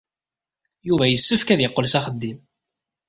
[0.87, 2.37] Yuba yessefk ad yeqqel s axeddim.